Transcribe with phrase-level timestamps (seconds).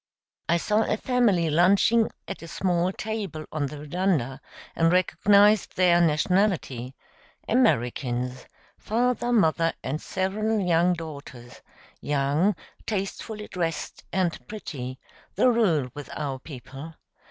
[0.49, 4.41] I saw a family lunching at a small table on the veranda,
[4.75, 6.95] and recognized their nationality
[7.47, 8.47] Americans
[8.79, 11.61] father, mother, and several young daughters
[11.99, 12.55] young,
[12.87, 14.97] tastefully dressed, and pretty
[15.35, 16.95] the rule with our people.